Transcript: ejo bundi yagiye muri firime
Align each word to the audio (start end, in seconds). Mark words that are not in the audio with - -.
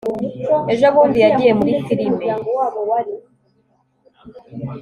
ejo 0.73 0.85
bundi 0.93 1.17
yagiye 1.25 1.51
muri 1.59 1.71
firime 1.85 2.25